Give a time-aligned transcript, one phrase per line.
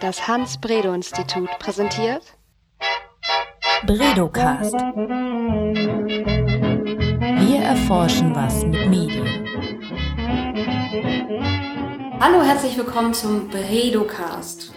[0.00, 2.22] Das Hans-Bredow-Institut präsentiert
[3.86, 4.74] Bredocast.
[7.40, 9.46] Wir erforschen was mit Medien.
[12.20, 14.72] Hallo, herzlich willkommen zum Bredocast.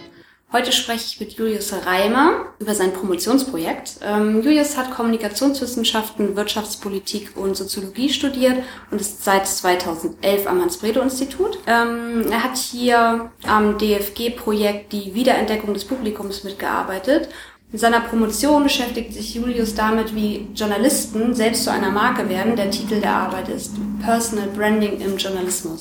[0.52, 3.98] Heute spreche ich mit Julius Reimer über sein Promotionsprojekt.
[4.02, 11.58] Ähm, Julius hat Kommunikationswissenschaften, Wirtschaftspolitik und Soziologie studiert und ist seit 2011 am Hans-Bredow-Institut.
[11.66, 17.28] Ähm, er hat hier am DFG-Projekt die Wiederentdeckung des Publikums mitgearbeitet
[17.72, 22.54] in seiner Promotion beschäftigt sich Julius damit, wie Journalisten selbst zu einer Marke werden.
[22.54, 25.80] Der Titel der Arbeit ist Personal Branding im Journalismus.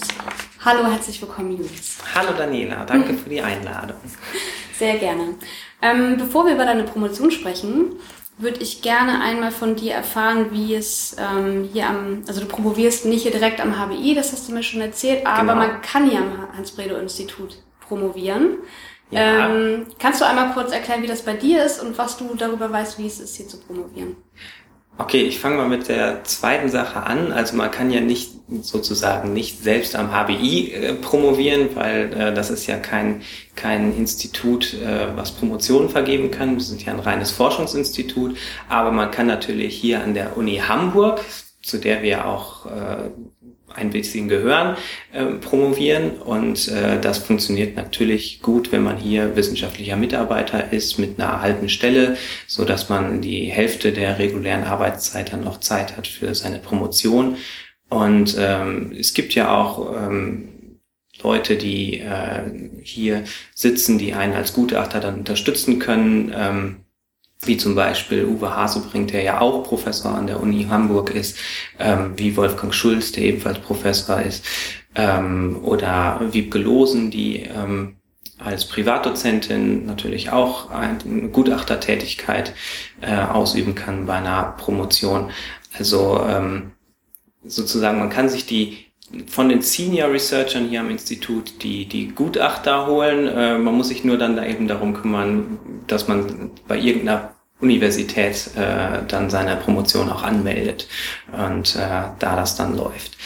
[0.66, 2.00] Hallo, herzlich willkommen, Julius.
[2.16, 3.98] Hallo Daniela, danke für die Einladung.
[4.80, 5.36] Sehr gerne.
[5.80, 7.92] Ähm, bevor wir über deine Promotion sprechen,
[8.40, 13.06] würde ich gerne einmal von dir erfahren, wie es ähm, hier am, also du promovierst
[13.06, 15.56] nicht hier direkt am HBI, das hast du mir schon erzählt, aber genau.
[15.56, 18.58] man kann hier am Hans-Bredow-Institut promovieren.
[19.12, 19.48] Ja.
[19.48, 22.72] Ähm, kannst du einmal kurz erklären, wie das bei dir ist und was du darüber
[22.72, 24.16] weißt, wie es ist, hier zu promovieren?
[24.98, 27.34] Okay, ich fange mal mit der zweiten Sache an.
[27.34, 32.50] Also man kann ja nicht sozusagen nicht selbst am HBI äh, promovieren, weil äh, das
[32.50, 33.22] ist ja kein,
[33.56, 36.54] kein Institut, äh, was Promotionen vergeben kann.
[36.54, 38.38] Wir sind ja ein reines Forschungsinstitut.
[38.70, 41.26] Aber man kann natürlich hier an der Uni Hamburg,
[41.62, 43.10] zu der wir auch äh,
[43.76, 44.78] ein bisschen gehören,
[45.12, 46.12] äh, promovieren.
[46.12, 51.70] Und äh, das funktioniert natürlich gut, wenn man hier wissenschaftlicher Mitarbeiter ist mit einer erhaltenen
[51.70, 56.60] Stelle, so dass man die Hälfte der regulären Arbeitszeit dann noch Zeit hat für seine
[56.60, 57.38] Promotion.
[57.90, 60.80] Und ähm, es gibt ja auch ähm,
[61.22, 62.44] Leute, die äh,
[62.82, 66.34] hier sitzen, die einen als Gutachter dann unterstützen können.
[66.36, 66.85] Ähm,
[67.48, 71.38] wie zum Beispiel Uwe Hasebrink, der ja auch Professor an der Uni Hamburg ist,
[71.80, 74.46] ähm, wie Wolfgang Schulz, der ebenfalls Professor ist,
[74.96, 77.98] ähm, oder Wiebke Losen, die ähm,
[78.38, 82.54] als Privatdozentin natürlich auch eine Gutachtertätigkeit
[83.02, 85.32] äh, ausüben kann bei einer Promotion.
[85.78, 86.72] Also ähm,
[87.46, 88.86] sozusagen, man kann sich die
[89.28, 93.28] von den Senior Researchern hier am Institut die, die Gutachter holen.
[93.28, 98.50] Äh, man muss sich nur dann da eben darum kümmern, dass man bei irgendeiner Universität
[98.56, 100.88] äh, dann seine Promotion auch anmeldet
[101.32, 103.18] und äh, da das dann läuft.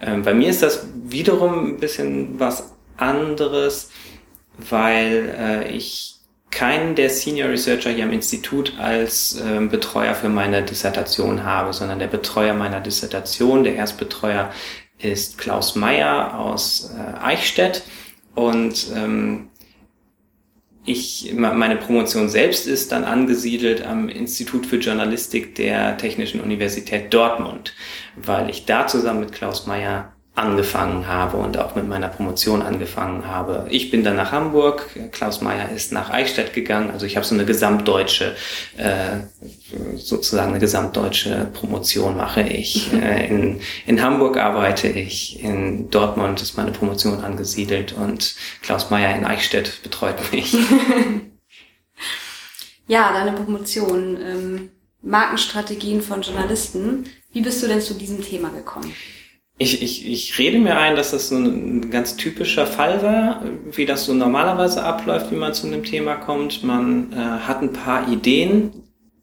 [0.00, 3.90] Ähm, bei mir ist das wiederum ein bisschen was anderes,
[4.58, 6.16] weil äh, ich
[6.50, 11.98] keinen der Senior Researcher hier am Institut als äh, Betreuer für meine Dissertation habe, sondern
[11.98, 14.50] der Betreuer meiner Dissertation, der Erstbetreuer
[14.98, 17.82] ist Klaus Meyer aus äh, Eichstätt
[18.34, 19.50] und ähm,
[20.86, 27.74] ich, meine Promotion selbst ist dann angesiedelt am Institut für Journalistik der Technischen Universität Dortmund,
[28.14, 33.26] weil ich da zusammen mit Klaus Meyer angefangen habe und auch mit meiner Promotion angefangen
[33.26, 33.66] habe.
[33.70, 37.34] Ich bin dann nach Hamburg, Klaus Meyer ist nach Eichstätt gegangen, also ich habe so
[37.34, 38.36] eine gesamtdeutsche,
[38.76, 39.20] äh,
[39.96, 42.90] sozusagen eine gesamtdeutsche Promotion mache ich.
[42.96, 49.14] Äh, in, in Hamburg arbeite ich, in Dortmund ist meine Promotion angesiedelt und Klaus Meyer
[49.14, 50.56] in Eichstätt betreut mich.
[52.88, 54.70] ja, deine Promotion, ähm,
[55.02, 57.04] Markenstrategien von Journalisten.
[57.32, 58.92] Wie bist du denn zu diesem Thema gekommen?
[59.58, 63.86] Ich, ich, ich rede mir ein, dass das so ein ganz typischer Fall war, wie
[63.86, 66.62] das so normalerweise abläuft, wie man zu einem Thema kommt.
[66.62, 68.70] Man äh, hat ein paar Ideen,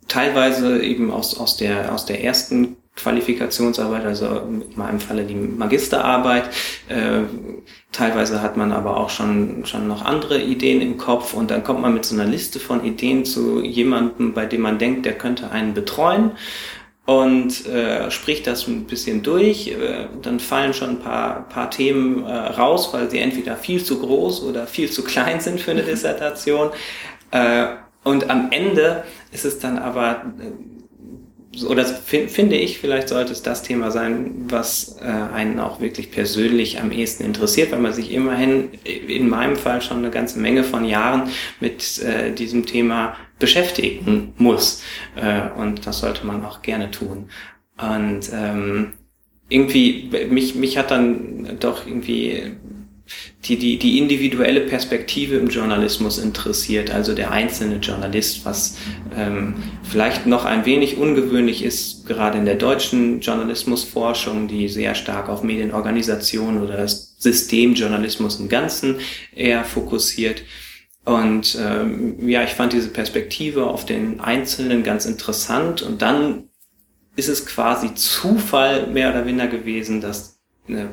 [0.07, 6.49] teilweise eben aus, aus, der, aus der ersten Qualifikationsarbeit, also in meinem Falle die Magisterarbeit.
[6.89, 7.21] Äh,
[7.91, 11.81] teilweise hat man aber auch schon, schon noch andere Ideen im Kopf und dann kommt
[11.81, 15.51] man mit so einer Liste von Ideen zu jemandem, bei dem man denkt, der könnte
[15.51, 16.31] einen betreuen
[17.05, 19.67] und äh, spricht das ein bisschen durch.
[19.67, 23.99] Äh, dann fallen schon ein paar, paar Themen äh, raus, weil sie entweder viel zu
[23.99, 26.71] groß oder viel zu klein sind für eine Dissertation.
[27.31, 27.67] Äh,
[28.03, 30.51] und am Ende ist es dann aber äh,
[31.67, 36.79] oder finde ich, vielleicht sollte es das Thema sein, was äh, einen auch wirklich persönlich
[36.79, 40.83] am ehesten interessiert, weil man sich immerhin in meinem Fall schon eine ganze Menge von
[40.83, 41.29] Jahren
[41.59, 44.81] mit äh, diesem Thema beschäftigen muss.
[45.15, 47.29] Äh, und das sollte man auch gerne tun.
[47.77, 48.93] Und ähm,
[49.49, 52.53] irgendwie, mich, mich hat dann doch irgendwie
[53.45, 58.77] die, die, die individuelle Perspektive im Journalismus interessiert, also der einzelne Journalist, was
[59.15, 65.27] ähm, vielleicht noch ein wenig ungewöhnlich ist, gerade in der deutschen Journalismusforschung, die sehr stark
[65.27, 68.95] auf Medienorganisation oder das Systemjournalismus im Ganzen
[69.35, 70.43] eher fokussiert.
[71.05, 76.49] Und ähm, ja, ich fand diese Perspektive auf den Einzelnen ganz interessant und dann
[77.15, 80.32] ist es quasi Zufall mehr oder weniger gewesen, dass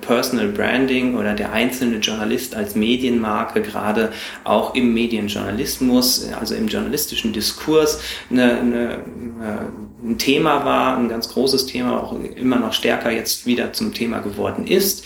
[0.00, 4.10] Personal Branding oder der einzelne Journalist als Medienmarke gerade
[4.42, 8.00] auch im Medienjournalismus, also im journalistischen Diskurs
[8.30, 13.46] eine, eine, äh, ein Thema war, ein ganz großes Thema, auch immer noch stärker jetzt
[13.46, 15.04] wieder zum Thema geworden ist.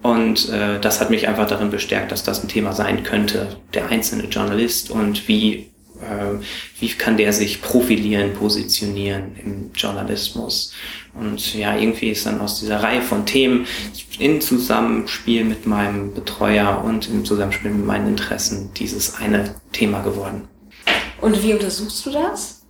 [0.00, 3.88] Und äh, das hat mich einfach darin bestärkt, dass das ein Thema sein könnte, der
[3.88, 5.70] einzelne Journalist und wie
[6.00, 6.44] äh,
[6.78, 10.72] wie kann der sich profilieren, positionieren im Journalismus.
[11.14, 13.66] Und ja, irgendwie ist dann aus dieser Reihe von Themen
[14.18, 20.48] in Zusammenspiel mit meinem Betreuer und im Zusammenspiel mit meinen Interessen dieses eine Thema geworden.
[21.20, 22.62] Und wie untersuchst du das?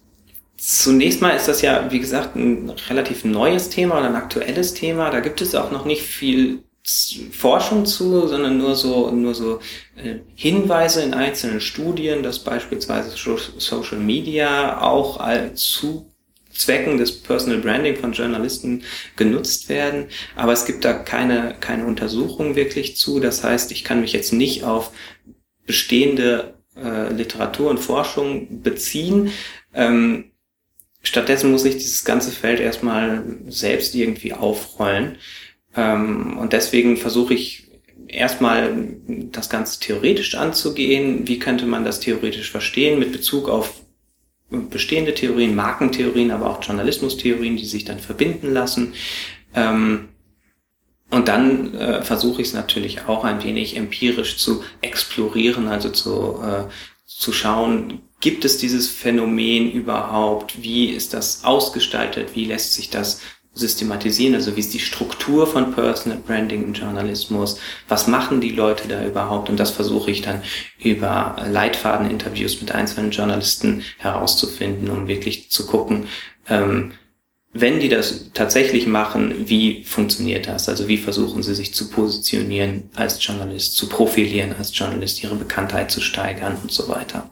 [0.57, 5.11] Zunächst mal ist das ja, wie gesagt, ein relativ neues Thema oder ein aktuelles Thema.
[5.11, 6.63] Da gibt es auch noch nicht viel
[7.33, 9.61] Forschung zu, sondern nur so, nur so
[9.97, 13.11] äh, Hinweise in einzelnen Studien, dass beispielsweise
[13.59, 15.19] Social Media auch
[15.55, 16.14] zu
[16.55, 18.83] Zwecken des Personal Branding von Journalisten
[19.17, 20.07] genutzt werden.
[20.37, 23.21] Aber es gibt da keine, keine Untersuchung wirklich zu.
[23.21, 24.93] Das heißt, ich kann mich jetzt nicht auf
[25.67, 29.31] bestehende äh, Literatur und Forschung beziehen.
[29.75, 30.33] Ähm,
[31.03, 35.19] stattdessen muss ich dieses ganze Feld erstmal selbst irgendwie aufrollen.
[35.77, 37.71] Ähm, und deswegen versuche ich
[38.09, 38.73] erstmal
[39.07, 41.27] das Ganze theoretisch anzugehen.
[41.27, 43.84] Wie könnte man das theoretisch verstehen mit Bezug auf
[44.51, 48.95] bestehende Theorien, Markentheorien, aber auch Journalismustheorien, die sich dann verbinden lassen.
[49.55, 50.09] Ähm,
[51.11, 56.43] und dann äh, versuche ich es natürlich auch ein wenig empirisch zu explorieren, also zu,
[56.43, 56.65] äh,
[57.07, 60.63] zu schauen, gibt es dieses Phänomen überhaupt?
[60.63, 62.35] Wie ist das ausgestaltet?
[62.35, 63.21] Wie lässt sich das
[63.55, 67.59] systematisieren, also wie ist die Struktur von Personal Branding im Journalismus,
[67.89, 70.43] was machen die Leute da überhaupt und das versuche ich dann
[70.83, 76.09] über Leitfadeninterviews mit einzelnen Journalisten herauszufinden, um wirklich zu gucken,
[76.49, 76.93] ähm,
[77.57, 80.69] wenn die das tatsächlich machen, wie funktioniert das?
[80.69, 85.93] Also wie versuchen sie sich zu positionieren als Journalist, zu profilieren als Journalist, ihre Bekanntheit
[85.93, 87.31] zu steigern und so weiter.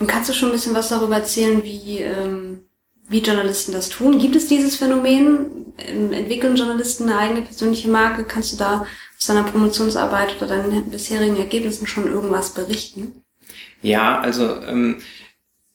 [0.00, 2.67] Und kannst du schon ein bisschen was darüber erzählen, wie ähm
[3.08, 4.18] wie Journalisten das tun.
[4.18, 5.74] Gibt es dieses Phänomen?
[5.76, 8.24] Entwickeln Journalisten eine eigene persönliche Marke?
[8.24, 8.86] Kannst du da
[9.18, 13.22] aus deiner Promotionsarbeit oder deinen bisherigen Ergebnissen schon irgendwas berichten?
[13.80, 15.00] Ja, also ähm,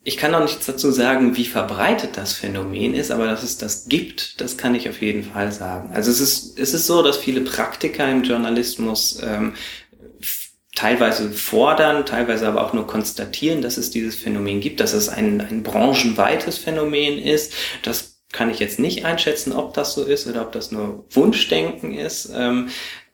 [0.04, 3.88] ich kann noch nichts dazu sagen, wie verbreitet das Phänomen ist, aber dass es das
[3.88, 5.92] gibt, das kann ich auf jeden Fall sagen.
[5.94, 9.54] Also es ist, es ist so, dass viele Praktiker im Journalismus ähm,
[10.76, 15.42] teilweise fordern, teilweise aber auch nur konstatieren, dass es dieses Phänomen gibt, dass es ein,
[15.42, 17.54] ein branchenweites Phänomen ist.
[17.84, 21.94] Das kann ich jetzt nicht einschätzen, ob das so ist oder ob das nur Wunschdenken
[21.94, 22.32] ist.
[22.36, 22.70] Ähm,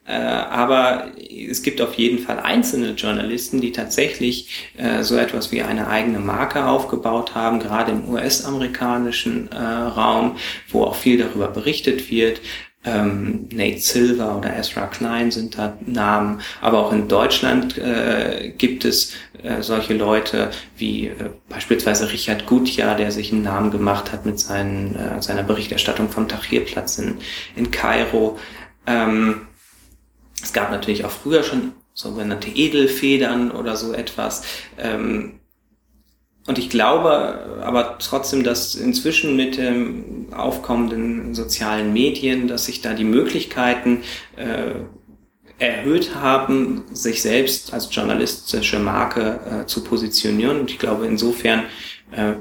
[0.06, 5.62] äh, aber es gibt auf jeden Fall einzelne Journalisten, die tatsächlich äh, so etwas wie
[5.62, 10.36] eine eigene Marke aufgebaut haben, gerade im US-amerikanischen äh, Raum,
[10.68, 12.40] wo auch viel darüber berichtet wird,
[12.84, 18.84] ähm, Nate Silver oder Ezra Klein sind da Namen, aber auch in Deutschland äh, gibt
[18.84, 19.12] es
[19.42, 24.40] äh, solche Leute wie äh, beispielsweise Richard Gutjahr, der sich einen Namen gemacht hat mit
[24.40, 27.18] seinen, äh, seiner Berichterstattung vom Tahrirplatz in,
[27.54, 28.38] in Kairo.
[28.86, 29.46] Ähm,
[30.42, 34.44] es gab natürlich auch früher schon sogenannte Edelfedern oder so etwas.
[34.78, 35.39] Ähm,
[36.50, 42.92] und ich glaube aber trotzdem, dass inzwischen mit dem aufkommenden sozialen Medien, dass sich da
[42.92, 44.02] die Möglichkeiten
[44.34, 44.72] äh,
[45.60, 50.58] erhöht haben, sich selbst als journalistische Marke äh, zu positionieren.
[50.58, 51.66] Und ich glaube, insofern
[52.10, 52.32] äh,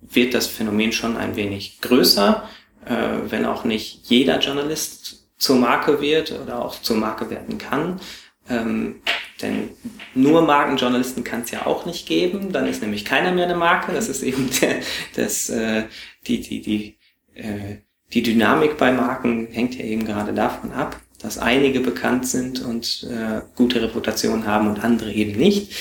[0.00, 2.48] wird das Phänomen schon ein wenig größer,
[2.86, 2.94] äh,
[3.28, 8.00] wenn auch nicht jeder Journalist zur Marke wird oder auch zur Marke werden kann.
[8.48, 9.02] Ähm,
[9.42, 9.70] denn
[10.14, 12.52] nur Markenjournalisten kann es ja auch nicht geben.
[12.52, 13.92] Dann ist nämlich keiner mehr eine Marke.
[13.92, 14.76] Das ist eben der,
[15.16, 15.84] das, äh,
[16.26, 16.98] die, die, die,
[17.34, 17.78] äh,
[18.12, 23.06] die Dynamik bei Marken hängt ja eben gerade davon ab, dass einige bekannt sind und
[23.10, 25.72] äh, gute Reputation haben und andere eben nicht.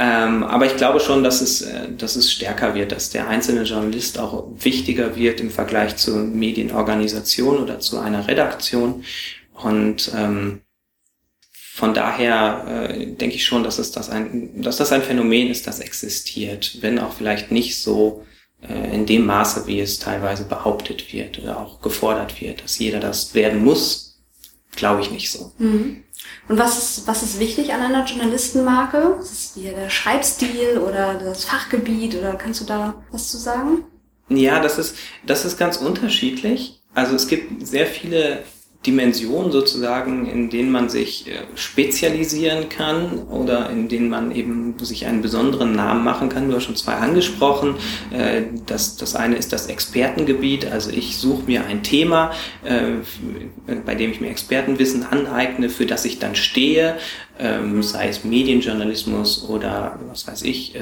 [0.00, 3.64] Ähm, aber ich glaube schon, dass es, äh, dass es stärker wird, dass der einzelne
[3.64, 9.04] Journalist auch wichtiger wird im Vergleich zur Medienorganisation oder zu einer Redaktion.
[9.54, 10.60] Und ähm,
[11.78, 15.68] von daher äh, denke ich schon, dass es das ein, dass das ein Phänomen ist,
[15.68, 18.26] das existiert, wenn auch vielleicht nicht so
[18.68, 22.98] äh, in dem Maße, wie es teilweise behauptet wird oder auch gefordert wird, dass jeder
[22.98, 24.18] das werden muss,
[24.74, 25.52] glaube ich nicht so.
[25.58, 26.02] Mhm.
[26.48, 29.16] Und was ist, was ist wichtig an einer Journalistenmarke?
[29.20, 33.84] Ist es hier der Schreibstil oder das Fachgebiet oder kannst du da was zu sagen?
[34.28, 36.82] Ja, das ist, das ist ganz unterschiedlich.
[36.92, 38.42] Also es gibt sehr viele
[38.86, 45.04] Dimensionen sozusagen, in denen man sich äh, spezialisieren kann oder in denen man eben sich
[45.06, 46.48] einen besonderen Namen machen kann.
[46.48, 47.74] Du hast schon zwei angesprochen.
[48.12, 50.66] Äh, das, das eine ist das Expertengebiet.
[50.66, 52.30] Also ich suche mir ein Thema,
[52.62, 56.98] äh, bei dem ich mir Expertenwissen aneigne, für das ich dann stehe,
[57.40, 60.74] ähm, sei es Medienjournalismus oder was weiß ich,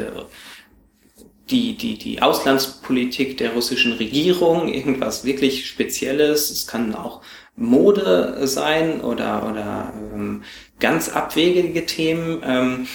[1.50, 6.50] die, die, die Auslandspolitik der russischen Regierung, irgendwas wirklich Spezielles.
[6.50, 7.22] Es kann auch
[7.56, 10.42] Mode sein oder, oder ähm,
[10.78, 12.42] ganz abwegige Themen.
[12.44, 12.86] Ähm,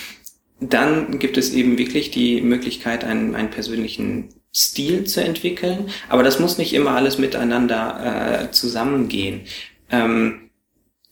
[0.59, 5.89] dann gibt es eben wirklich die Möglichkeit, einen, einen persönlichen Stil zu entwickeln.
[6.09, 9.41] Aber das muss nicht immer alles miteinander äh, zusammengehen.
[9.89, 10.51] Ähm,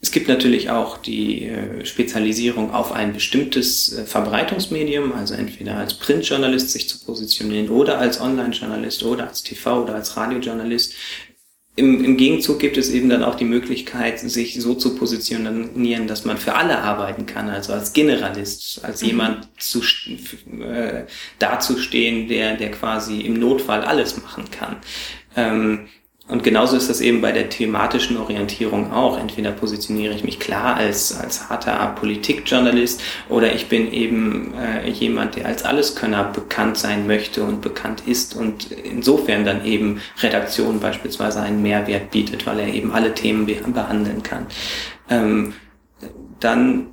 [0.01, 5.96] es gibt natürlich auch die äh, Spezialisierung auf ein bestimmtes äh, Verbreitungsmedium, also entweder als
[5.96, 10.94] Printjournalist sich zu positionieren oder als Online-Journalist oder als TV- oder als Radiojournalist.
[11.76, 16.26] Im, Im Gegenzug gibt es eben dann auch die Möglichkeit, sich so zu positionieren, dass
[16.26, 19.08] man für alle arbeiten kann, also als Generalist, als mhm.
[19.08, 19.82] jemand zu,
[20.62, 21.06] äh,
[21.40, 24.78] dazustehen, der, der quasi im Notfall alles machen kann.
[25.38, 25.88] Ähm,
[26.30, 29.20] und genauso ist das eben bei der thematischen Orientierung auch.
[29.20, 35.36] Entweder positioniere ich mich klar als, als harter Politikjournalist oder ich bin eben äh, jemand,
[35.36, 41.42] der als Alleskönner bekannt sein möchte und bekannt ist und insofern dann eben Redaktion beispielsweise
[41.42, 44.46] einen Mehrwert bietet, weil er eben alle Themen be behandeln kann.
[45.10, 45.54] Ähm,
[46.40, 46.92] dann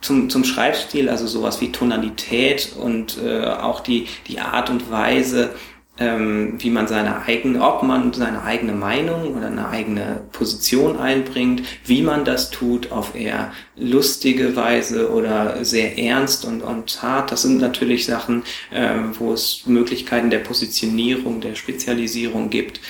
[0.00, 5.50] zum, zum Schreibstil, also sowas wie Tonalität und äh, auch die, die Art und Weise,
[5.98, 11.62] ähm, wie man seine eigene, ob man seine eigene Meinung oder eine eigene Position einbringt,
[11.84, 17.30] wie man das tut, auf eher lustige Weise oder sehr ernst und, und hart.
[17.30, 22.80] Das sind natürlich Sachen, äh, wo es Möglichkeiten der Positionierung, der Spezialisierung gibt.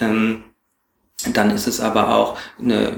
[0.00, 0.44] Ähm,
[1.32, 2.96] dann ist es aber auch eine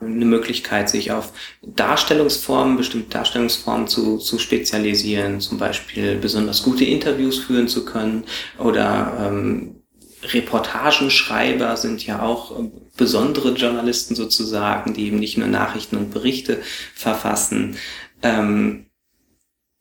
[0.00, 7.38] eine Möglichkeit, sich auf Darstellungsformen, bestimmte Darstellungsformen zu, zu spezialisieren, zum Beispiel besonders gute Interviews
[7.38, 8.24] führen zu können
[8.58, 9.78] oder ähm,
[10.22, 16.60] Reportagenschreiber sind ja auch äh, besondere Journalisten sozusagen, die eben nicht nur Nachrichten und Berichte
[16.94, 17.76] verfassen.
[18.22, 18.86] Ähm,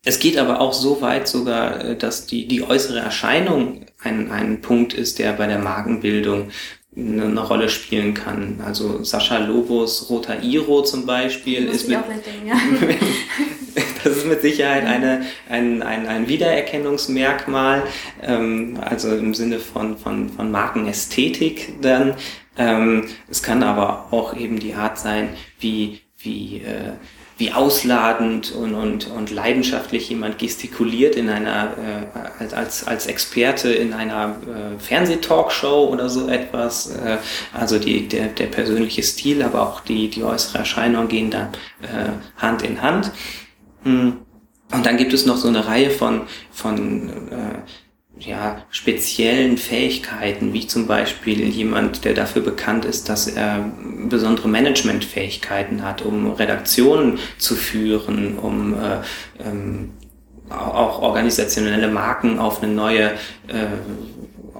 [0.04, 4.62] es geht aber auch so weit sogar, äh, dass die, die äußere Erscheinung ein, ein
[4.62, 6.52] Punkt ist, der bei der Markenbildung
[6.98, 8.60] eine, eine Rolle spielen kann.
[8.66, 12.56] Also Sascha Lobos Roter Iro zum Beispiel ist mit, denken, ja.
[14.04, 17.84] das ist mit Sicherheit eine, ein, ein, ein Wiedererkennungsmerkmal,
[18.24, 22.16] ähm, also im Sinne von, von, von Markenästhetik dann.
[22.58, 26.94] Ähm, es kann aber auch eben die Art sein, wie, wie äh,
[27.38, 33.94] wie ausladend und, und, und leidenschaftlich jemand gestikuliert in einer, äh, als, als Experte in
[33.94, 36.88] einer äh, Fernsehtalkshow oder so etwas.
[36.88, 37.18] Äh,
[37.54, 41.52] also die, der, der persönliche Stil, aber auch die, die äußere Erscheinung gehen da
[41.82, 43.12] äh, Hand in Hand.
[43.84, 44.18] Hm.
[44.74, 47.62] Und dann gibt es noch so eine Reihe von, von äh,
[48.20, 53.72] ja, speziellen Fähigkeiten, wie zum Beispiel jemand, der dafür bekannt ist, dass er
[54.10, 59.00] besondere Managementfähigkeiten hat, um Redaktionen zu führen, um äh,
[59.44, 59.92] ähm,
[60.50, 63.12] auch organisationelle Marken auf eine neue
[63.48, 63.68] äh,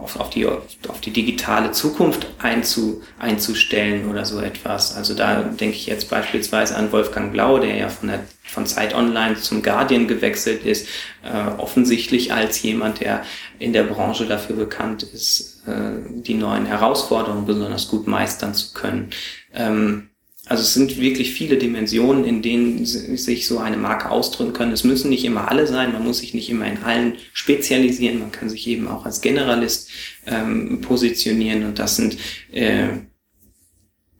[0.02, 4.96] auf, auf, die, auf die digitale Zukunft einzu, einzustellen oder so etwas.
[4.96, 8.94] Also da denke ich jetzt beispielsweise an Wolfgang Blau, der ja von, der, von Zeit
[8.94, 10.88] Online zum Guardian gewechselt ist,
[11.24, 13.24] äh, offensichtlich als jemand, der
[13.60, 19.10] in der Branche dafür bekannt ist, äh, die neuen Herausforderungen besonders gut meistern zu können.
[19.54, 20.10] Ähm,
[20.50, 24.72] also es sind wirklich viele Dimensionen, in denen sich so eine Marke ausdrücken können.
[24.72, 28.32] Es müssen nicht immer alle sein, man muss sich nicht immer in allen spezialisieren, man
[28.32, 29.90] kann sich eben auch als Generalist
[30.26, 32.18] ähm, positionieren und das sind
[32.52, 32.90] äh,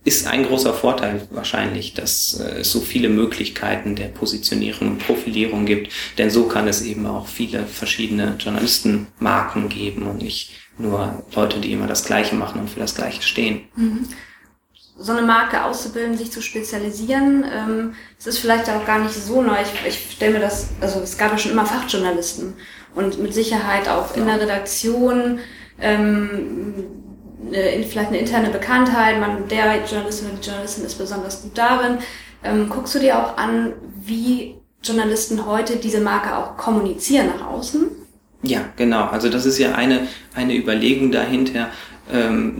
[0.04, 5.66] ist ein großer Vorteil wahrscheinlich, dass äh, es so viele Möglichkeiten der Positionierung und Profilierung
[5.66, 11.60] gibt, denn so kann es eben auch viele verschiedene Journalistenmarken geben und nicht nur Leute,
[11.60, 13.62] die immer das Gleiche machen und für das Gleiche stehen.
[13.76, 14.08] Mhm
[14.98, 17.46] so eine Marke auszubilden, sich zu spezialisieren.
[17.52, 19.56] Ähm, das ist vielleicht auch gar nicht so neu.
[19.62, 22.54] Ich, ich stelle mir das, also es gab ja schon immer Fachjournalisten
[22.96, 25.40] und mit Sicherheit auch in der Redaktion
[25.80, 26.74] ähm,
[27.48, 29.20] eine, vielleicht eine interne Bekanntheit.
[29.20, 32.00] Man, der Journalist oder die Journalistin ist besonders gut darin.
[32.44, 33.74] Ähm, guckst du dir auch an,
[34.04, 37.88] wie Journalisten heute diese Marke auch kommunizieren nach außen?
[38.44, 39.06] Ja, genau.
[39.06, 41.70] Also das ist ja eine, eine Überlegung dahinter,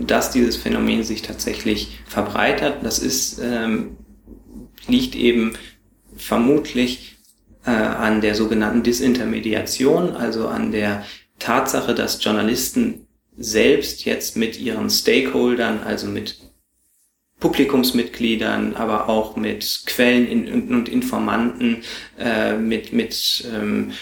[0.06, 2.84] dass dieses Phänomen sich tatsächlich verbreitert.
[2.84, 3.96] Das ist, ähm,
[4.86, 5.54] liegt eben
[6.16, 7.16] vermutlich
[7.64, 11.04] äh, an der sogenannten Disintermediation, also an der
[11.38, 16.40] Tatsache, dass Journalisten selbst jetzt mit ihren Stakeholdern, also mit
[17.40, 21.82] Publikumsmitgliedern, aber auch mit Quellen und Informanten,
[22.18, 23.92] äh, mit, mit ähm,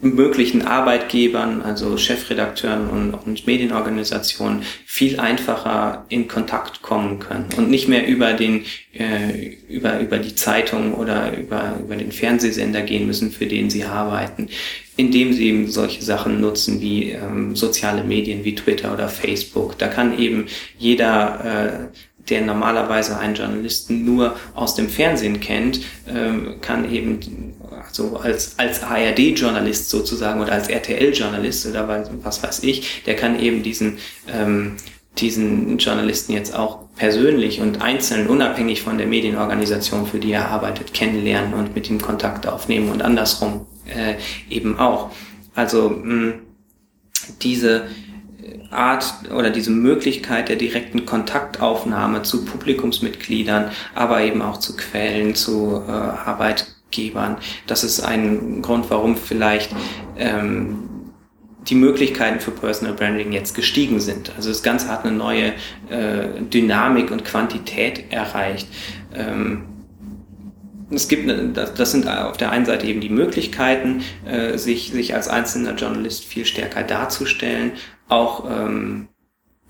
[0.00, 7.88] möglichen Arbeitgebern, also Chefredakteuren und, und Medienorganisationen viel einfacher in Kontakt kommen können und nicht
[7.88, 13.32] mehr über den äh, über über die Zeitung oder über über den Fernsehsender gehen müssen,
[13.32, 14.48] für den sie arbeiten,
[14.96, 19.78] indem sie eben solche Sachen nutzen wie ähm, soziale Medien wie Twitter oder Facebook.
[19.78, 20.46] Da kann eben
[20.78, 21.98] jeder äh,
[22.30, 27.54] der normalerweise einen Journalisten nur aus dem Fernsehen kennt, ähm, kann eben
[27.88, 33.62] also als, als ARD-Journalist sozusagen oder als RTL-Journalist oder was weiß ich, der kann eben
[33.62, 33.98] diesen,
[34.32, 34.76] ähm,
[35.16, 40.94] diesen Journalisten jetzt auch persönlich und einzeln, unabhängig von der Medienorganisation, für die er arbeitet,
[40.94, 44.14] kennenlernen und mit ihm Kontakt aufnehmen und andersrum äh,
[44.48, 45.10] eben auch.
[45.54, 46.34] Also mh,
[47.42, 47.88] diese
[48.70, 55.82] Art oder diese Möglichkeit der direkten Kontaktaufnahme zu Publikumsmitgliedern, aber eben auch zu Quellen, zu
[55.86, 55.90] äh,
[56.88, 57.36] Arbeitgebern.
[57.66, 59.70] Das ist ein Grund, warum vielleicht
[60.16, 60.84] ähm,
[61.68, 64.32] die Möglichkeiten für Personal Branding jetzt gestiegen sind.
[64.36, 65.52] Also das Ganze hat eine neue
[65.90, 68.68] äh, Dynamik und Quantität erreicht.
[69.14, 69.64] Ähm,
[70.90, 75.14] es gibt, eine, das sind auf der einen Seite eben die Möglichkeiten, äh, sich, sich
[75.14, 77.72] als einzelner Journalist viel stärker darzustellen,
[78.08, 79.08] auch ähm,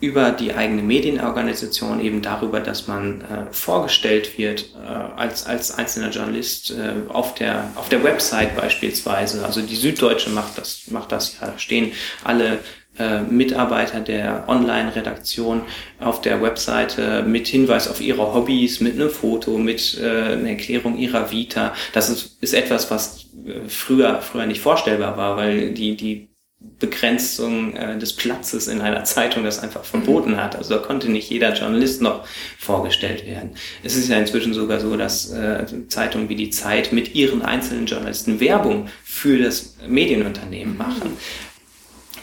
[0.00, 6.10] über die eigene Medienorganisation eben darüber, dass man äh, vorgestellt wird äh, als als einzelner
[6.10, 9.44] Journalist äh, auf der auf der Website beispielsweise.
[9.44, 11.48] Also die Süddeutsche macht das macht das ja.
[11.48, 12.60] Da stehen alle
[12.98, 15.62] äh, Mitarbeiter der Online-Redaktion
[16.00, 20.96] auf der Webseite mit Hinweis auf ihre Hobbys, mit einem Foto, mit äh, einer Erklärung
[20.96, 21.74] ihrer Vita.
[21.92, 26.28] Das ist, ist etwas, was äh, früher früher nicht vorstellbar war, weil die die
[26.60, 30.56] Begrenzung äh, des Platzes in einer Zeitung das einfach verboten hat.
[30.56, 32.24] Also da konnte nicht jeder Journalist noch
[32.58, 33.50] vorgestellt werden.
[33.84, 37.86] Es ist ja inzwischen sogar so, dass äh, Zeitungen wie die Zeit mit ihren einzelnen
[37.86, 41.16] Journalisten Werbung für das Medienunternehmen machen.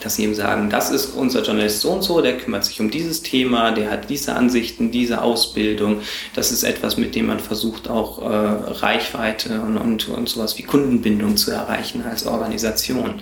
[0.04, 2.92] Dass sie eben sagen, das ist unser Journalist so und so, der kümmert sich um
[2.92, 6.02] dieses Thema, der hat diese Ansichten, diese Ausbildung.
[6.36, 10.64] Das ist etwas, mit dem man versucht, auch äh, Reichweite und, und, und sowas wie
[10.64, 13.22] Kundenbindung zu erreichen als Organisation.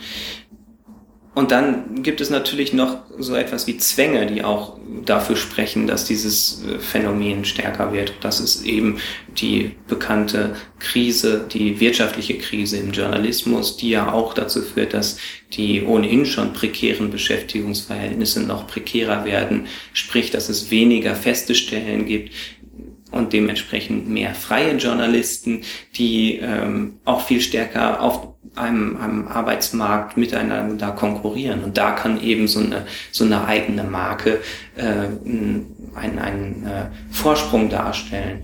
[1.35, 6.05] Und dann gibt es natürlich noch so etwas wie Zwänge, die auch dafür sprechen, dass
[6.05, 8.13] dieses äh, Phänomen stärker wird.
[8.21, 8.99] Das ist eben
[9.37, 15.17] die bekannte Krise, die wirtschaftliche Krise im Journalismus, die ja auch dazu führt, dass
[15.53, 19.65] die ohnehin schon prekären Beschäftigungsverhältnisse noch prekärer werden.
[19.93, 22.31] Sprich, dass es weniger feste Stellen gibt,
[23.11, 25.61] und dementsprechend mehr freie Journalisten,
[25.95, 31.63] die ähm, auch viel stärker auf einem, einem Arbeitsmarkt miteinander konkurrieren.
[31.63, 34.39] Und da kann eben so eine, so eine eigene Marke
[34.75, 38.43] äh, einen, einen äh, Vorsprung darstellen.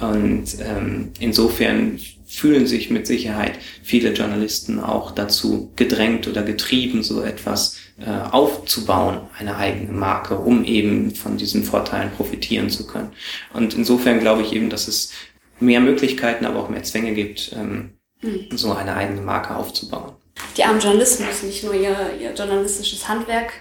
[0.00, 7.22] Und ähm, insofern fühlen sich mit Sicherheit viele Journalisten auch dazu gedrängt oder getrieben, so
[7.22, 13.10] etwas äh, aufzubauen, eine eigene Marke, um eben von diesen Vorteilen profitieren zu können.
[13.54, 15.12] Und insofern glaube ich eben, dass es
[15.58, 18.56] mehr Möglichkeiten, aber auch mehr Zwänge gibt, ähm, mhm.
[18.56, 20.12] so eine eigene Marke aufzubauen.
[20.56, 23.52] Die armen Journalisten müssen nicht nur ihr, ihr journalistisches Handwerk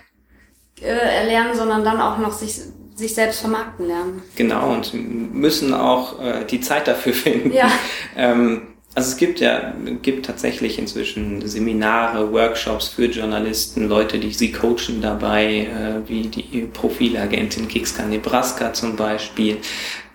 [0.82, 2.60] äh, erlernen, sondern dann auch noch sich,
[2.96, 4.22] sich selbst vermarkten lernen.
[4.36, 7.52] Genau, und müssen auch äh, die Zeit dafür finden.
[7.52, 7.72] Ja.
[8.16, 8.68] ähm,
[8.98, 15.02] also es gibt ja, gibt tatsächlich inzwischen Seminare, Workshops für Journalisten, Leute, die sie coachen
[15.02, 19.58] dabei, äh, wie die Profilagentin Kixka Nebraska zum Beispiel,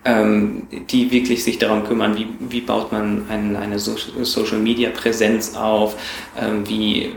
[0.05, 4.89] ähm, die wirklich sich darum kümmern, wie, wie baut man ein, eine so Social Media
[4.89, 5.95] Präsenz auf,
[6.39, 7.11] ähm, wie, äh,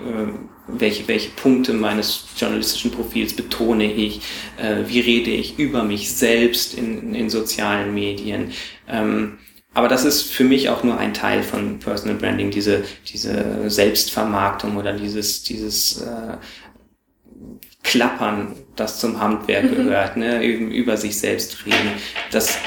[0.69, 4.21] welche, welche Punkte meines journalistischen Profils betone ich,
[4.57, 8.53] äh, wie rede ich über mich selbst in, in sozialen Medien.
[8.89, 9.39] Ähm,
[9.75, 14.77] aber das ist für mich auch nur ein Teil von Personal Branding, diese, diese Selbstvermarktung
[14.77, 16.37] oder dieses, dieses äh,
[17.87, 19.77] Klappern, das zum Handwerk mhm.
[19.77, 21.93] gehört, ne, über sich selbst reden.
[22.33, 22.59] Das,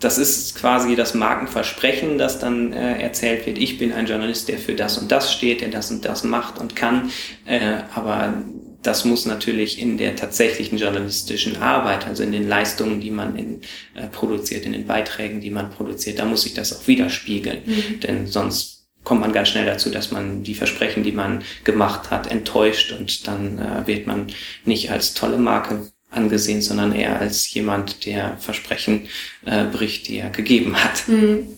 [0.00, 3.58] das ist quasi das Markenversprechen, das dann äh, erzählt wird.
[3.58, 6.58] Ich bin ein Journalist, der für das und das steht, der das und das macht
[6.58, 7.10] und kann.
[7.46, 8.34] Äh, aber
[8.82, 13.60] das muss natürlich in der tatsächlichen journalistischen Arbeit, also in den Leistungen, die man in,
[13.94, 17.60] äh, produziert, in den Beiträgen, die man produziert, da muss sich das auch widerspiegeln.
[17.64, 18.00] Mhm.
[18.00, 22.30] Denn sonst kommt man ganz schnell dazu, dass man die Versprechen, die man gemacht hat,
[22.30, 24.26] enttäuscht und dann äh, wird man
[24.64, 29.08] nicht als tolle Marke angesehen, sondern eher als jemand, der Versprechen
[29.46, 31.08] äh, bricht, die er gegeben hat.
[31.08, 31.48] Mhm.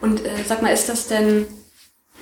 [0.00, 1.46] Und äh, sag mal, ist das denn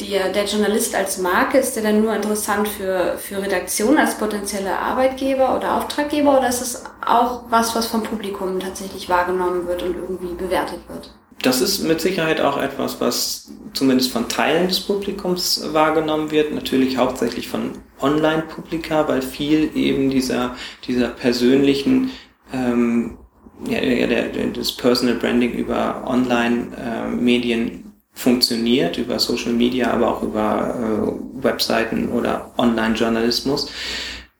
[0.00, 4.78] der, der Journalist als Marke, ist der dann nur interessant für, für Redaktionen als potenzielle
[4.78, 9.96] Arbeitgeber oder Auftraggeber oder ist es auch was, was vom Publikum tatsächlich wahrgenommen wird und
[9.96, 11.10] irgendwie bewertet wird?
[11.42, 16.96] Das ist mit Sicherheit auch etwas, was zumindest von Teilen des Publikums wahrgenommen wird, natürlich
[16.96, 22.10] hauptsächlich von Online-Publika, weil viel eben dieser, dieser persönlichen
[22.52, 23.18] ähm,
[23.66, 27.80] ja, der, das Personal Branding über Online-Medien äh,
[28.12, 33.70] funktioniert, über Social Media, aber auch über äh, Webseiten oder Online-Journalismus.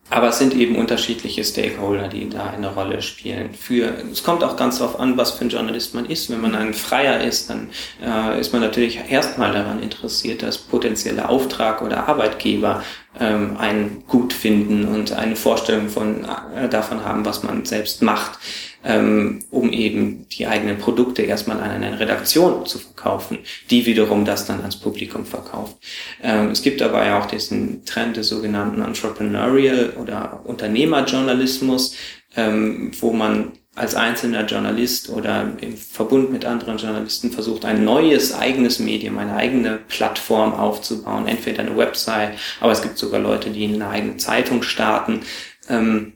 [0.09, 3.53] Aber es sind eben unterschiedliche Stakeholder, die da eine Rolle spielen.
[3.55, 6.31] Für, es kommt auch ganz darauf an, was für ein Journalist man ist.
[6.31, 7.71] Wenn man ein Freier ist, dann
[8.05, 12.85] äh, ist man natürlich erstmal daran interessiert, dass potenzielle Auftrag oder Arbeitgeber
[13.18, 16.24] ähm, einen gut finden und eine Vorstellung von,
[16.55, 18.38] äh, davon haben, was man selbst macht
[18.87, 24.46] ähm, um eben die eigenen Produkte erstmal an eine Redaktion zu verkaufen, die wiederum das
[24.46, 25.76] dann ans Publikum verkauft.
[26.22, 31.96] Ähm, es gibt aber ja auch diesen Trend des sogenannten Entrepreneurial oder Unternehmerjournalismus,
[32.37, 38.34] ähm, wo man als einzelner Journalist oder im Verbund mit anderen Journalisten versucht, ein neues
[38.34, 43.66] eigenes Medium, eine eigene Plattform aufzubauen, entweder eine Website, aber es gibt sogar Leute, die
[43.66, 45.20] eine eigene Zeitung starten.
[45.68, 46.14] Ähm,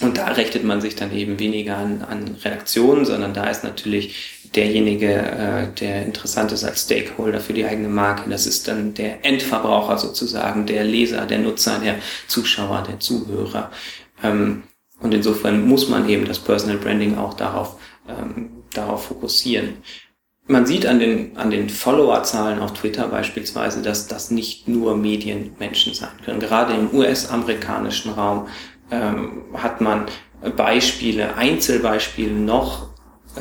[0.00, 4.40] und da richtet man sich dann eben weniger an, an Redaktionen, sondern da ist natürlich
[4.54, 8.28] derjenige, äh, der interessant ist als Stakeholder für die eigene Marke.
[8.30, 13.70] Das ist dann der Endverbraucher sozusagen, der Leser, der Nutzer, der Zuschauer, der Zuhörer.
[14.22, 14.62] Ähm,
[15.02, 17.76] und insofern muss man eben das Personal Branding auch darauf,
[18.08, 19.74] ähm, darauf fokussieren.
[20.46, 25.94] Man sieht an den, an den Followerzahlen auf Twitter beispielsweise, dass das nicht nur Medienmenschen
[25.94, 26.40] sein können.
[26.40, 28.48] Gerade im US-amerikanischen Raum
[28.90, 30.06] ähm, hat man
[30.56, 32.88] Beispiele, Einzelbeispiele noch,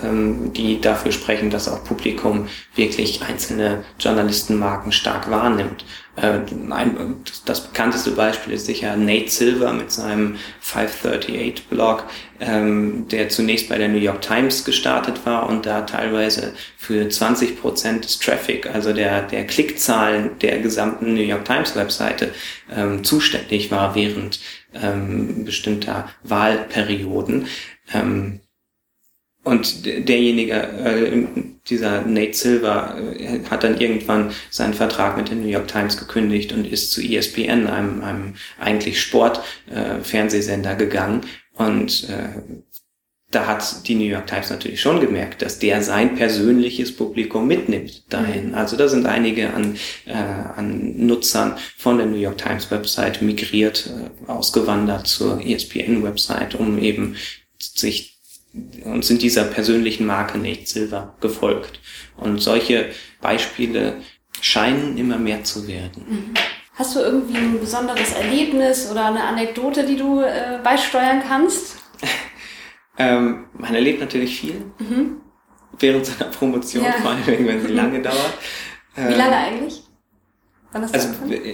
[0.03, 5.83] ähm, die dafür sprechen, dass auch Publikum wirklich einzelne Journalistenmarken stark wahrnimmt.
[6.21, 12.05] Äh, ein, das bekannteste Beispiel ist sicher Nate Silver mit seinem 538 Blog,
[12.39, 17.59] ähm, der zunächst bei der New York Times gestartet war und da teilweise für 20
[17.59, 22.33] Prozent des Traffic, also der, der Klickzahlen der gesamten New York Times Webseite
[22.71, 24.39] ähm, zuständig war während
[24.73, 27.47] ähm, bestimmter Wahlperioden.
[29.43, 31.25] Und derjenige, äh,
[31.67, 36.53] dieser Nate Silver, äh, hat dann irgendwann seinen Vertrag mit der New York Times gekündigt
[36.53, 41.21] und ist zu ESPN, einem, einem eigentlich Sport-Fernsehsender, äh, gegangen.
[41.53, 42.07] Und
[43.31, 48.03] da hat die New York Times natürlich schon gemerkt, dass der sein persönliches Publikum mitnimmt
[48.11, 48.49] dahin.
[48.49, 48.55] Mhm.
[48.55, 53.89] Also da sind einige an, äh, an Nutzern von der New York Times Website migriert,
[53.89, 57.15] äh, ausgewandert zur ESPN Website, um eben
[57.57, 58.10] sich
[58.83, 61.79] und sind dieser persönlichen Marke Nate Silver gefolgt.
[62.17, 62.89] Und solche
[63.21, 64.01] Beispiele
[64.41, 66.05] scheinen immer mehr zu werden.
[66.07, 66.33] Mhm.
[66.73, 71.77] Hast du irgendwie ein besonderes Erlebnis oder eine Anekdote, die du äh, beisteuern kannst?
[72.97, 75.21] Ähm, man erlebt natürlich viel mhm.
[75.79, 76.91] während seiner Promotion, ja.
[77.01, 78.33] vor allem wenn sie lange dauert.
[78.95, 79.83] Wie lange ähm, eigentlich?
[80.73, 81.09] Also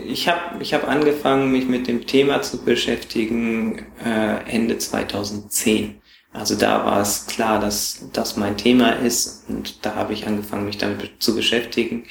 [0.08, 6.02] ich habe ich hab angefangen, mich mit dem Thema zu beschäftigen äh, Ende 2010.
[6.34, 10.66] Also da war es klar, dass das mein Thema ist und da habe ich angefangen,
[10.66, 12.06] mich damit zu beschäftigen.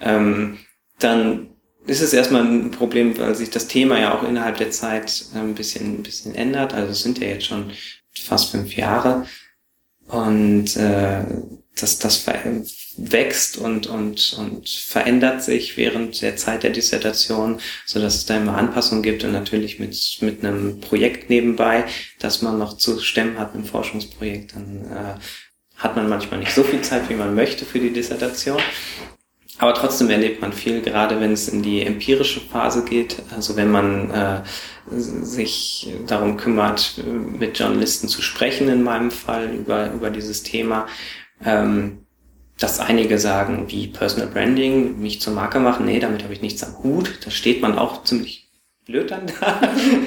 [0.00, 0.58] Ähm,
[0.98, 1.50] dann
[1.86, 5.54] ist es erstmal ein Problem, weil sich das Thema ja auch innerhalb der Zeit ein
[5.54, 6.74] bisschen, ein bisschen ändert.
[6.74, 7.72] Also es sind ja jetzt schon
[8.12, 9.26] fast fünf Jahre.
[10.06, 11.24] Und äh,
[11.76, 12.16] das, das
[12.96, 18.36] wächst und, und, und verändert sich während der Zeit der Dissertation, so dass es da
[18.36, 21.84] immer Anpassungen gibt und natürlich mit, mit einem Projekt nebenbei,
[22.18, 25.20] das man noch zu stemmen hat, ein Forschungsprojekt, dann äh,
[25.76, 28.60] hat man manchmal nicht so viel Zeit, wie man möchte für die Dissertation.
[29.58, 33.22] Aber trotzdem erlebt man viel, gerade wenn es in die empirische Phase geht.
[33.34, 34.42] Also wenn man äh,
[34.90, 40.86] sich darum kümmert, mit Journalisten zu sprechen, in meinem Fall, über, über dieses Thema.
[41.44, 42.06] Ähm,
[42.60, 46.62] dass einige sagen, wie Personal Branding, mich zur Marke machen, nee, damit habe ich nichts
[46.62, 47.18] am Hut.
[47.24, 48.48] Da steht man auch ziemlich
[48.84, 49.60] blöd dann da,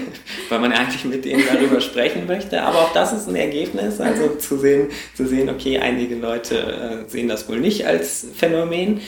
[0.49, 2.61] weil man eigentlich mit denen darüber sprechen möchte.
[2.61, 7.09] Aber auch das ist ein Ergebnis, also zu sehen, zu sehen, okay, einige Leute äh,
[7.09, 9.01] sehen das wohl nicht als Phänomen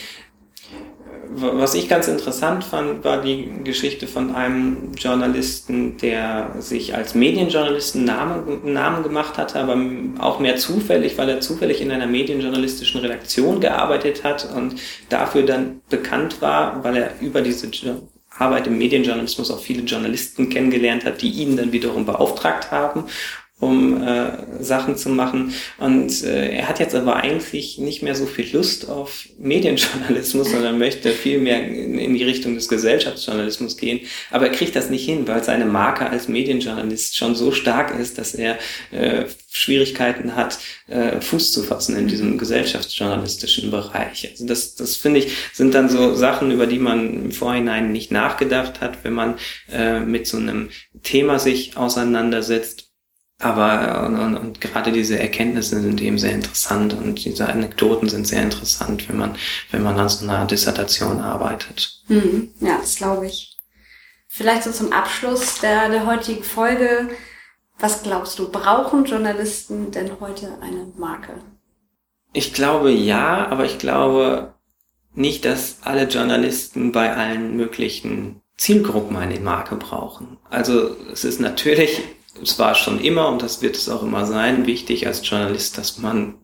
[1.29, 8.05] was ich ganz interessant fand, war die Geschichte von einem Journalisten, der sich als Medienjournalisten
[8.05, 9.77] Namen, Namen gemacht hatte, aber
[10.19, 14.75] auch mehr zufällig, weil er zufällig in einer medienjournalistischen Redaktion gearbeitet hat und
[15.09, 17.69] dafür dann bekannt war, weil er über diese
[18.37, 23.05] Arbeit im Medienjournalismus auch viele Journalisten kennengelernt hat, die ihn dann wiederum beauftragt haben
[23.59, 25.53] um äh, Sachen zu machen.
[25.77, 30.77] Und äh, er hat jetzt aber eigentlich nicht mehr so viel Lust auf Medienjournalismus, sondern
[30.77, 34.01] möchte viel mehr in, in die Richtung des Gesellschaftsjournalismus gehen.
[34.29, 38.17] Aber er kriegt das nicht hin, weil seine Marke als Medienjournalist schon so stark ist,
[38.17, 38.57] dass er
[38.91, 44.27] äh, Schwierigkeiten hat, äh, Fuß zu fassen in diesem gesellschaftsjournalistischen Bereich.
[44.29, 48.11] Also das, das finde ich, sind dann so Sachen, über die man im Vorhinein nicht
[48.11, 49.35] nachgedacht hat, wenn man
[49.71, 50.71] äh, mit so einem
[51.03, 52.84] Thema sich auseinandersetzt
[53.39, 58.27] aber und, und, und gerade diese Erkenntnisse sind eben sehr interessant und diese Anekdoten sind
[58.27, 59.35] sehr interessant, wenn man,
[59.71, 62.01] wenn man an so einer Dissertation arbeitet.
[62.07, 62.51] Mhm.
[62.61, 63.57] Ja, das glaube ich.
[64.27, 67.09] Vielleicht so zum Abschluss der, der heutigen Folge.
[67.77, 71.41] Was glaubst du, brauchen Journalisten denn heute eine Marke?
[72.31, 74.53] Ich glaube ja, aber ich glaube
[75.13, 80.37] nicht, dass alle Journalisten bei allen möglichen Zielgruppen eine Marke brauchen.
[80.49, 82.01] Also es ist natürlich
[82.41, 85.97] es war schon immer und das wird es auch immer sein, wichtig als Journalist, dass
[85.97, 86.35] man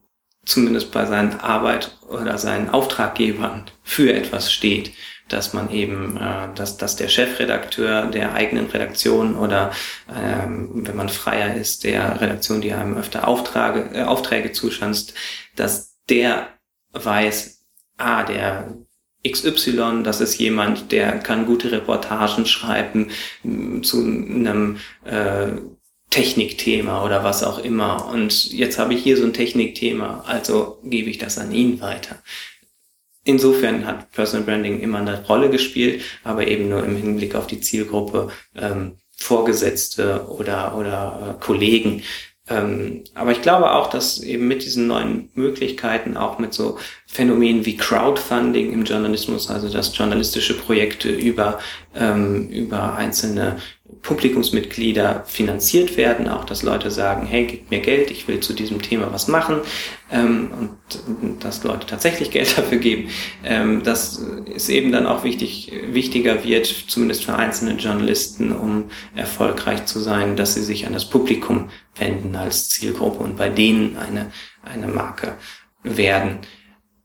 [0.46, 4.92] zumindest bei seinen Arbeit oder seinen Auftraggebern für etwas steht,
[5.30, 9.72] dass man eben, äh, dass, dass der Chefredakteur der eigenen Redaktion oder
[10.14, 15.14] ähm, wenn man freier ist, der Redaktion, die einem öfter Auftrage, äh, Aufträge zuschanzt,
[15.56, 16.48] dass der
[16.94, 17.64] weiß,
[17.98, 18.76] ah, der
[19.28, 23.12] XY, das ist jemand, der kann gute Reportagen schreiben
[23.84, 25.52] zu einem äh,
[26.12, 28.08] Technikthema oder was auch immer.
[28.08, 32.18] Und jetzt habe ich hier so ein Technikthema, also gebe ich das an ihn weiter.
[33.24, 37.62] Insofern hat Personal Branding immer eine Rolle gespielt, aber eben nur im Hinblick auf die
[37.62, 42.04] Zielgruppe ähm, Vorgesetzte oder, oder äh, Kollegen.
[42.50, 47.66] Ähm, aber ich glaube auch, dass eben mit diesen neuen Möglichkeiten, auch mit so Phänomenen
[47.66, 51.60] wie Crowdfunding im Journalismus, also dass journalistische Projekte über,
[51.96, 53.58] ähm, über einzelne
[54.02, 58.82] Publikumsmitglieder finanziert werden, auch dass Leute sagen, hey, gib mir Geld, ich will zu diesem
[58.82, 59.62] Thema was machen
[60.12, 63.10] ähm, und dass Leute tatsächlich Geld dafür geben,
[63.44, 64.22] ähm, dass
[64.56, 70.36] es eben dann auch wichtig, wichtiger wird, zumindest für einzelne Journalisten, um erfolgreich zu sein,
[70.36, 74.32] dass sie sich an das Publikum wenden als Zielgruppe und bei denen eine,
[74.64, 75.36] eine Marke
[75.84, 76.40] werden.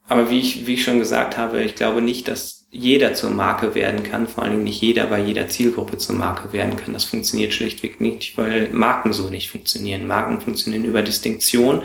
[0.09, 3.75] Aber wie ich, wie ich schon gesagt habe, ich glaube nicht, dass jeder zur Marke
[3.75, 6.93] werden kann, vor allen Dingen nicht jeder bei jeder Zielgruppe zur Marke werden kann.
[6.93, 10.07] Das funktioniert schlichtweg nicht, weil Marken so nicht funktionieren.
[10.07, 11.83] Marken funktionieren über Distinktion,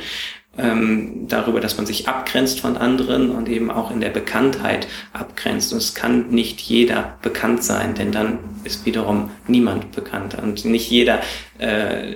[0.58, 5.72] ähm, darüber, dass man sich abgrenzt von anderen und eben auch in der Bekanntheit abgrenzt.
[5.72, 10.38] Und es kann nicht jeder bekannt sein, denn dann ist wiederum niemand bekannt.
[10.42, 11.22] Und nicht jeder
[11.58, 12.16] äh,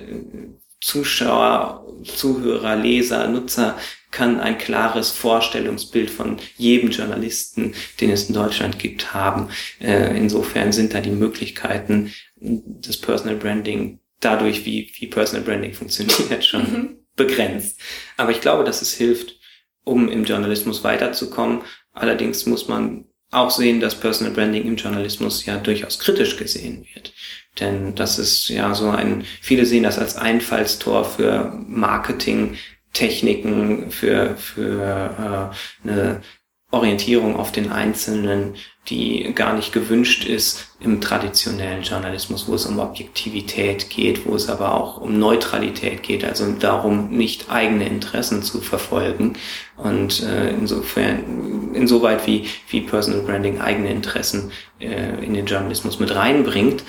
[0.86, 3.76] Zuschauer, Zuhörer, Leser, Nutzer
[4.12, 9.48] kann ein klares Vorstellungsbild von jedem Journalisten, den es in Deutschland gibt, haben.
[9.80, 16.44] Äh, insofern sind da die Möglichkeiten des Personal Branding dadurch, wie, wie Personal Branding funktioniert,
[16.44, 16.96] schon mhm.
[17.16, 17.80] begrenzt.
[18.16, 19.40] Aber ich glaube, dass es hilft,
[19.82, 21.62] um im Journalismus weiterzukommen.
[21.90, 27.12] Allerdings muss man auch sehen, dass Personal Branding im Journalismus ja durchaus kritisch gesehen wird.
[27.60, 32.56] Denn das ist ja so ein, viele sehen das als Einfallstor für Marketing,
[32.92, 35.52] Techniken, für, für
[35.84, 36.22] äh, eine
[36.70, 38.54] Orientierung auf den Einzelnen,
[38.88, 44.48] die gar nicht gewünscht ist im traditionellen Journalismus, wo es um Objektivität geht, wo es
[44.48, 49.34] aber auch um Neutralität geht, also darum, nicht eigene Interessen zu verfolgen.
[49.76, 56.14] Und äh, insofern, insoweit wie, wie Personal Branding eigene Interessen äh, in den Journalismus mit
[56.14, 56.84] reinbringt,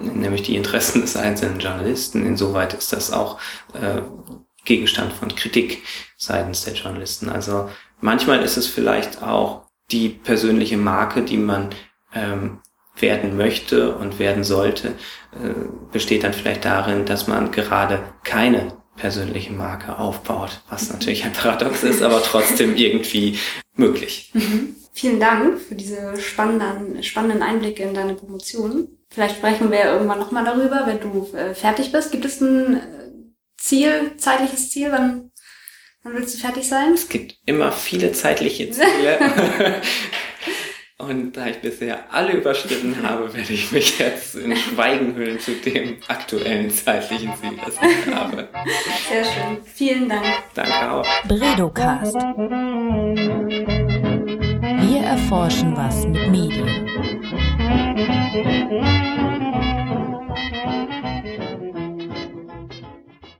[0.00, 2.24] nämlich die Interessen des einzelnen Journalisten.
[2.24, 3.38] Insoweit ist das auch
[3.74, 4.02] äh,
[4.64, 5.82] Gegenstand von Kritik
[6.16, 7.28] seitens der Journalisten.
[7.28, 7.68] Also
[8.00, 11.70] manchmal ist es vielleicht auch die persönliche Marke, die man
[12.14, 12.60] ähm,
[12.98, 14.88] werden möchte und werden sollte,
[15.32, 15.54] äh,
[15.92, 21.82] besteht dann vielleicht darin, dass man gerade keine persönliche Marke aufbaut, was natürlich ein Paradox
[21.84, 23.38] ist, aber trotzdem irgendwie
[23.74, 24.30] möglich.
[24.34, 24.74] Mhm.
[24.92, 28.88] Vielen Dank für diese spannenden, spannenden Einblicke in deine Promotion.
[29.10, 32.10] Vielleicht sprechen wir irgendwann nochmal darüber, wenn du äh, fertig bist.
[32.10, 32.80] Gibt es ein äh,
[33.56, 34.90] Ziel, zeitliches Ziel?
[34.90, 35.27] Wann,
[36.02, 36.92] wann willst du fertig sein?
[36.94, 39.18] Es gibt immer viele zeitliche Ziele.
[40.98, 45.52] Und da ich bisher alle überschritten habe, werde ich mich jetzt in Schweigen hüllen zu
[45.52, 48.48] dem aktuellen zeitlichen Ziel, das ich habe.
[49.08, 49.58] Sehr schön.
[49.64, 50.24] Vielen Dank.
[50.54, 51.06] Danke auch.
[51.28, 52.14] Bredocast.
[54.86, 56.88] Wir erforschen was mit Medien.